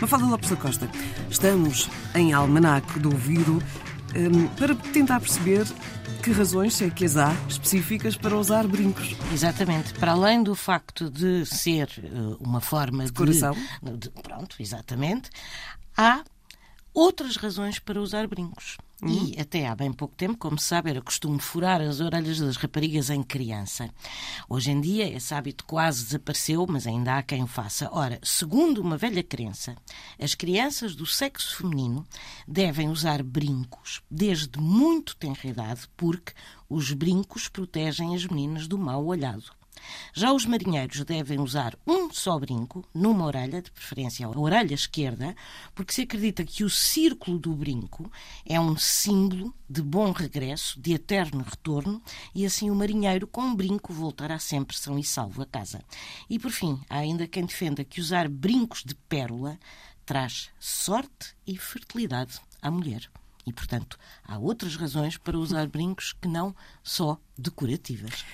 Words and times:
Mafalda 0.00 0.26
Lopes 0.26 0.50
da 0.50 0.56
Costa, 0.56 0.88
estamos 1.28 1.90
em 2.14 2.32
Almanac 2.32 3.00
do 3.00 3.10
Ouvido 3.10 3.60
um, 4.14 4.46
para 4.54 4.74
tentar 4.74 5.18
perceber 5.18 5.66
que 6.22 6.30
razões 6.30 6.80
é 6.80 6.88
que 6.88 7.04
as 7.04 7.16
há 7.16 7.32
específicas 7.48 8.16
para 8.16 8.36
usar 8.36 8.66
brincos. 8.68 9.16
Exatamente. 9.32 9.94
Para 9.94 10.12
além 10.12 10.42
do 10.42 10.54
facto 10.54 11.10
de 11.10 11.44
ser 11.46 11.88
uh, 11.98 12.36
uma 12.40 12.60
forma 12.60 13.04
Decoração. 13.04 13.56
de, 13.82 13.96
de. 13.96 14.10
Pronto, 14.10 14.56
exatamente. 14.60 15.30
Há 15.96 16.22
outras 16.94 17.36
razões 17.36 17.80
para 17.80 18.00
usar 18.00 18.26
brincos. 18.28 18.76
Uhum. 19.00 19.32
E 19.32 19.40
até 19.40 19.68
há 19.68 19.76
bem 19.76 19.92
pouco 19.92 20.14
tempo, 20.16 20.36
como 20.36 20.58
se 20.58 20.66
sabe, 20.66 20.90
era 20.90 21.00
costume 21.00 21.38
furar 21.38 21.80
as 21.80 22.00
orelhas 22.00 22.40
das 22.40 22.56
raparigas 22.56 23.10
em 23.10 23.22
criança. 23.22 23.88
Hoje 24.48 24.72
em 24.72 24.80
dia 24.80 25.08
esse 25.08 25.32
hábito 25.32 25.64
quase 25.64 26.04
desapareceu, 26.04 26.66
mas 26.68 26.86
ainda 26.86 27.16
há 27.16 27.22
quem 27.22 27.44
o 27.44 27.46
faça. 27.46 27.88
Ora, 27.92 28.18
segundo 28.24 28.80
uma 28.80 28.96
velha 28.96 29.22
crença, 29.22 29.76
as 30.20 30.34
crianças 30.34 30.96
do 30.96 31.06
sexo 31.06 31.56
feminino 31.58 32.04
devem 32.46 32.88
usar 32.88 33.22
brincos 33.22 34.02
desde 34.10 34.58
muito 34.58 35.14
tenra 35.16 35.48
idade, 35.48 35.88
porque 35.96 36.32
os 36.68 36.92
brincos 36.92 37.48
protegem 37.48 38.16
as 38.16 38.26
meninas 38.26 38.66
do 38.66 38.76
mau 38.76 39.06
olhado. 39.06 39.58
Já 40.12 40.32
os 40.32 40.46
marinheiros 40.46 41.04
devem 41.04 41.38
usar 41.38 41.76
um 41.86 42.10
só 42.10 42.38
brinco, 42.38 42.86
numa 42.94 43.24
orelha, 43.24 43.62
de 43.62 43.70
preferência 43.70 44.26
a 44.26 44.30
orelha 44.30 44.74
esquerda, 44.74 45.34
porque 45.74 45.92
se 45.92 46.02
acredita 46.02 46.44
que 46.44 46.64
o 46.64 46.70
círculo 46.70 47.38
do 47.38 47.54
brinco 47.54 48.10
é 48.44 48.60
um 48.60 48.76
símbolo 48.76 49.54
de 49.68 49.82
bom 49.82 50.12
regresso, 50.12 50.80
de 50.80 50.92
eterno 50.92 51.42
retorno, 51.42 52.02
e 52.34 52.44
assim 52.44 52.70
o 52.70 52.74
marinheiro 52.74 53.26
com 53.26 53.42
um 53.42 53.54
brinco 53.54 53.92
voltará 53.92 54.38
sempre 54.38 54.76
são 54.76 54.98
e 54.98 55.04
salvo 55.04 55.42
a 55.42 55.46
casa. 55.46 55.82
E 56.28 56.38
por 56.38 56.50
fim, 56.50 56.80
há 56.88 56.98
ainda 56.98 57.26
quem 57.26 57.44
defenda 57.44 57.84
que 57.84 58.00
usar 58.00 58.28
brincos 58.28 58.82
de 58.84 58.94
pérola 58.94 59.58
traz 60.04 60.50
sorte 60.58 61.34
e 61.46 61.58
fertilidade 61.58 62.40
à 62.62 62.70
mulher. 62.70 63.10
E, 63.48 63.52
portanto, 63.52 63.98
há 64.24 64.38
outras 64.38 64.76
razões 64.76 65.16
para 65.16 65.38
usar 65.38 65.66
brincos 65.68 66.12
que 66.12 66.28
não 66.28 66.54
só 66.82 67.18
decorativas. 67.36 68.24